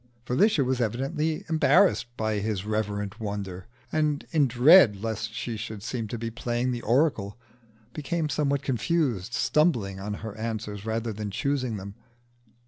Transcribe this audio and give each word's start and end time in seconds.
Felicia 0.25 0.63
was 0.63 0.81
evidently 0.81 1.45
embarrassed 1.47 2.07
by 2.17 2.39
his 2.39 2.65
reverent 2.65 3.19
wonder, 3.19 3.67
and, 3.91 4.25
in 4.31 4.47
dread 4.47 4.95
lest 5.03 5.31
she 5.31 5.55
should 5.55 5.83
seem 5.83 6.07
to 6.07 6.17
be 6.17 6.31
playing 6.31 6.71
the 6.71 6.81
oracle, 6.81 7.37
became 7.93 8.27
somewhat 8.27 8.63
confused, 8.63 9.31
stumbling 9.35 9.99
on 9.99 10.15
her 10.25 10.35
answers 10.37 10.87
rather 10.87 11.13
than 11.13 11.29
choosing 11.29 11.77
them. 11.77 11.93